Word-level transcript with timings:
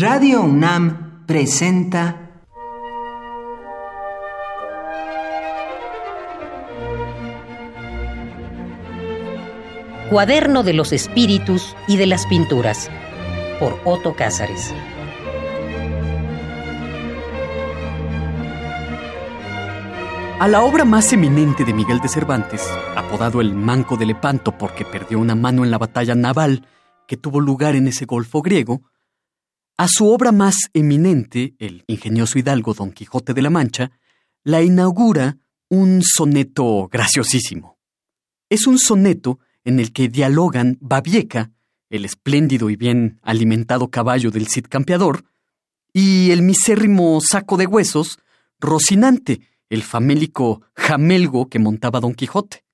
Radio 0.00 0.40
UNAM 0.40 1.26
presenta 1.26 2.30
Cuaderno 10.08 10.62
de 10.62 10.72
los 10.72 10.94
Espíritus 10.94 11.76
y 11.86 11.98
de 11.98 12.06
las 12.06 12.24
Pinturas 12.24 12.88
por 13.58 13.78
Otto 13.84 14.16
Cázares. 14.16 14.72
A 20.38 20.48
la 20.48 20.62
obra 20.62 20.86
más 20.86 21.12
eminente 21.12 21.66
de 21.66 21.74
Miguel 21.74 22.00
de 22.00 22.08
Cervantes, 22.08 22.66
apodado 22.96 23.42
el 23.42 23.54
Manco 23.54 23.98
de 23.98 24.06
Lepanto 24.06 24.56
porque 24.56 24.86
perdió 24.86 25.18
una 25.18 25.34
mano 25.34 25.62
en 25.62 25.70
la 25.70 25.76
batalla 25.76 26.14
naval 26.14 26.66
que 27.06 27.18
tuvo 27.18 27.40
lugar 27.40 27.76
en 27.76 27.86
ese 27.86 28.06
golfo 28.06 28.40
griego, 28.40 28.80
a 29.80 29.88
su 29.88 30.10
obra 30.10 30.30
más 30.30 30.56
eminente, 30.74 31.54
el 31.58 31.84
ingenioso 31.86 32.38
hidalgo 32.38 32.74
Don 32.74 32.92
Quijote 32.92 33.32
de 33.32 33.40
la 33.40 33.48
Mancha, 33.48 33.90
la 34.44 34.60
inaugura 34.60 35.38
un 35.70 36.02
soneto 36.02 36.86
graciosísimo. 36.92 37.78
Es 38.50 38.66
un 38.66 38.78
soneto 38.78 39.38
en 39.64 39.80
el 39.80 39.94
que 39.94 40.10
dialogan 40.10 40.76
Babieca, 40.82 41.52
el 41.88 42.04
espléndido 42.04 42.68
y 42.68 42.76
bien 42.76 43.20
alimentado 43.22 43.88
caballo 43.88 44.30
del 44.30 44.48
Cid 44.48 44.66
Campeador, 44.68 45.24
y 45.94 46.30
el 46.30 46.42
misérrimo 46.42 47.18
saco 47.22 47.56
de 47.56 47.64
huesos, 47.64 48.18
Rocinante, 48.58 49.40
el 49.70 49.82
famélico 49.82 50.60
jamelgo 50.74 51.48
que 51.48 51.58
montaba 51.58 52.00
Don 52.00 52.12
Quijote. 52.12 52.66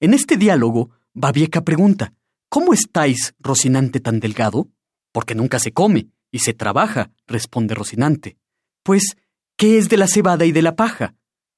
En 0.00 0.14
este 0.14 0.38
diálogo, 0.38 0.88
Babieca 1.12 1.60
pregunta, 1.64 2.14
¿Cómo 2.48 2.72
estáis, 2.72 3.34
Rocinante, 3.40 4.00
tan 4.00 4.20
delgado? 4.20 4.70
Porque 5.14 5.36
nunca 5.36 5.60
se 5.60 5.72
come 5.72 6.08
y 6.32 6.40
se 6.40 6.54
trabaja, 6.54 7.12
responde 7.28 7.76
Rocinante. 7.76 8.36
Pues, 8.82 9.16
¿qué 9.56 9.78
es 9.78 9.88
de 9.88 9.96
la 9.96 10.08
cebada 10.08 10.44
y 10.44 10.50
de 10.50 10.60
la 10.60 10.74
paja? 10.74 11.14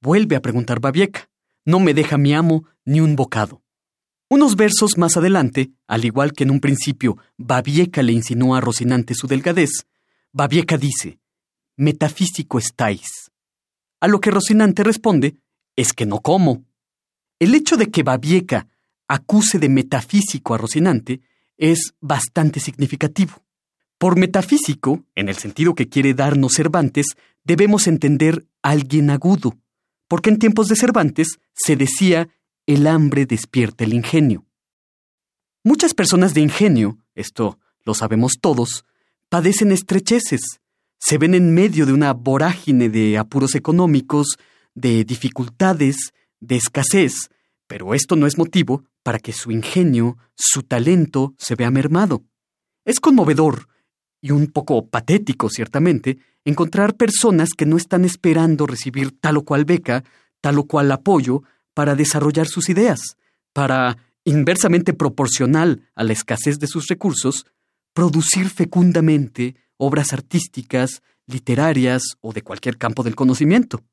Vuelve 0.00 0.36
a 0.36 0.40
preguntar 0.40 0.78
Babieca. 0.78 1.28
No 1.64 1.80
me 1.80 1.92
deja 1.92 2.16
mi 2.16 2.32
amo 2.32 2.64
ni 2.84 3.00
un 3.00 3.16
bocado. 3.16 3.60
Unos 4.28 4.54
versos 4.54 4.96
más 4.98 5.16
adelante, 5.16 5.72
al 5.88 6.04
igual 6.04 6.32
que 6.32 6.44
en 6.44 6.52
un 6.52 6.60
principio 6.60 7.18
Babieca 7.38 8.04
le 8.04 8.12
insinuó 8.12 8.54
a 8.54 8.60
Rocinante 8.60 9.14
su 9.14 9.26
delgadez, 9.26 9.88
Babieca 10.32 10.78
dice, 10.78 11.18
Metafísico 11.76 12.60
estáis. 12.60 13.32
A 13.98 14.06
lo 14.06 14.20
que 14.20 14.30
Rocinante 14.30 14.84
responde, 14.84 15.34
es 15.74 15.92
que 15.92 16.06
no 16.06 16.20
como. 16.20 16.64
El 17.40 17.56
hecho 17.56 17.76
de 17.76 17.90
que 17.90 18.04
Babieca 18.04 18.68
acuse 19.08 19.58
de 19.58 19.68
metafísico 19.68 20.54
a 20.54 20.58
Rocinante 20.58 21.20
es 21.60 21.94
bastante 22.00 22.58
significativo. 22.58 23.44
Por 23.98 24.18
metafísico, 24.18 25.04
en 25.14 25.28
el 25.28 25.36
sentido 25.36 25.74
que 25.74 25.88
quiere 25.88 26.14
darnos 26.14 26.54
Cervantes, 26.54 27.16
debemos 27.44 27.86
entender 27.86 28.46
alguien 28.62 29.10
agudo, 29.10 29.56
porque 30.08 30.30
en 30.30 30.38
tiempos 30.38 30.68
de 30.68 30.76
Cervantes 30.76 31.38
se 31.54 31.76
decía 31.76 32.30
el 32.66 32.86
hambre 32.86 33.26
despierta 33.26 33.84
el 33.84 33.92
ingenio. 33.92 34.46
Muchas 35.62 35.92
personas 35.92 36.32
de 36.32 36.40
ingenio, 36.40 36.98
esto 37.14 37.58
lo 37.84 37.92
sabemos 37.92 38.38
todos, 38.40 38.86
padecen 39.28 39.70
estrecheces, 39.70 40.60
se 40.98 41.18
ven 41.18 41.34
en 41.34 41.52
medio 41.52 41.84
de 41.84 41.92
una 41.92 42.14
vorágine 42.14 42.88
de 42.88 43.18
apuros 43.18 43.54
económicos, 43.54 44.38
de 44.74 45.04
dificultades, 45.04 46.14
de 46.40 46.56
escasez, 46.56 47.28
pero 47.70 47.94
esto 47.94 48.16
no 48.16 48.26
es 48.26 48.36
motivo 48.36 48.82
para 49.04 49.20
que 49.20 49.32
su 49.32 49.52
ingenio, 49.52 50.18
su 50.34 50.64
talento 50.64 51.36
se 51.38 51.54
vea 51.54 51.70
mermado. 51.70 52.24
Es 52.84 52.98
conmovedor 52.98 53.68
y 54.20 54.32
un 54.32 54.48
poco 54.48 54.88
patético, 54.88 55.48
ciertamente, 55.48 56.18
encontrar 56.44 56.96
personas 56.96 57.50
que 57.56 57.66
no 57.66 57.76
están 57.76 58.04
esperando 58.04 58.66
recibir 58.66 59.12
tal 59.20 59.36
o 59.36 59.44
cual 59.44 59.66
beca, 59.66 60.02
tal 60.40 60.58
o 60.58 60.64
cual 60.64 60.90
apoyo 60.90 61.44
para 61.72 61.94
desarrollar 61.94 62.48
sus 62.48 62.68
ideas, 62.68 63.16
para, 63.52 63.98
inversamente 64.24 64.92
proporcional 64.92 65.88
a 65.94 66.02
la 66.02 66.12
escasez 66.12 66.58
de 66.58 66.66
sus 66.66 66.88
recursos, 66.88 67.46
producir 67.94 68.50
fecundamente 68.50 69.54
obras 69.76 70.12
artísticas, 70.12 71.02
literarias 71.28 72.02
o 72.20 72.32
de 72.32 72.42
cualquier 72.42 72.78
campo 72.78 73.04
del 73.04 73.14
conocimiento. 73.14 73.84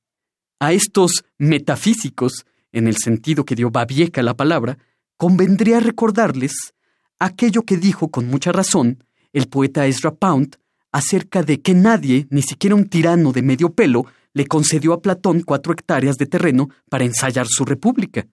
A 0.59 0.73
estos 0.73 1.25
metafísicos, 1.37 2.43
en 2.71 2.87
el 2.87 2.97
sentido 2.97 3.45
que 3.45 3.55
dio 3.55 3.71
Babieca 3.71 4.21
la 4.23 4.35
palabra, 4.35 4.77
convendría 5.17 5.79
recordarles 5.79 6.73
aquello 7.19 7.63
que 7.63 7.77
dijo 7.77 8.09
con 8.09 8.27
mucha 8.27 8.51
razón 8.51 9.03
el 9.33 9.47
poeta 9.47 9.87
Ezra 9.87 10.13
Pound 10.13 10.57
acerca 10.91 11.43
de 11.43 11.61
que 11.61 11.73
nadie, 11.73 12.27
ni 12.29 12.41
siquiera 12.41 12.75
un 12.75 12.87
tirano 12.87 13.31
de 13.31 13.41
medio 13.41 13.73
pelo, 13.73 14.05
le 14.33 14.45
concedió 14.45 14.93
a 14.93 15.01
Platón 15.01 15.41
cuatro 15.41 15.73
hectáreas 15.73 16.17
de 16.17 16.27
terreno 16.27 16.69
para 16.89 17.05
ensayar 17.05 17.47
su 17.47 17.65
república. 17.65 18.27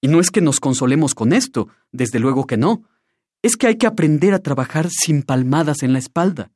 Y 0.00 0.08
no 0.08 0.20
es 0.20 0.30
que 0.30 0.40
nos 0.40 0.60
consolemos 0.60 1.14
con 1.14 1.32
esto, 1.32 1.68
desde 1.90 2.18
luego 2.18 2.46
que 2.46 2.56
no, 2.56 2.84
es 3.42 3.56
que 3.56 3.66
hay 3.66 3.76
que 3.76 3.86
aprender 3.86 4.34
a 4.34 4.40
trabajar 4.40 4.88
sin 4.90 5.22
palmadas 5.22 5.82
en 5.82 5.92
la 5.92 5.98
espalda 5.98 6.50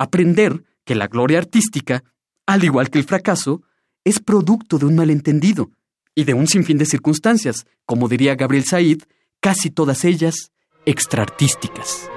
aprender 0.00 0.64
que 0.86 0.94
la 0.94 1.08
gloria 1.08 1.36
artística, 1.36 2.02
al 2.46 2.64
igual 2.64 2.88
que 2.88 2.98
el 2.98 3.04
fracaso, 3.04 3.62
es 4.02 4.18
producto 4.18 4.78
de 4.78 4.86
un 4.86 4.96
malentendido 4.96 5.70
y 6.14 6.24
de 6.24 6.34
un 6.34 6.46
sinfín 6.46 6.78
de 6.78 6.86
circunstancias, 6.86 7.66
como 7.86 8.08
diría 8.08 8.34
Gabriel 8.34 8.64
Said, 8.64 9.02
casi 9.40 9.70
todas 9.70 10.04
ellas 10.04 10.50
extraartísticas. 10.86 12.10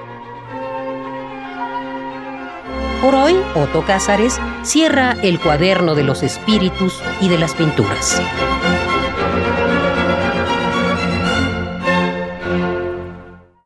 Por 3.02 3.14
hoy, 3.14 3.34
Otto 3.54 3.84
Cázares 3.84 4.38
cierra 4.62 5.12
el 5.22 5.38
cuaderno 5.38 5.94
de 5.94 6.04
los 6.04 6.22
espíritus 6.22 7.02
y 7.20 7.28
de 7.28 7.38
las 7.38 7.54
pinturas. 7.54 8.22